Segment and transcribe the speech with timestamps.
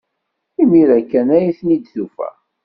[0.61, 2.29] Imir-a kan ay ten-id-tufa.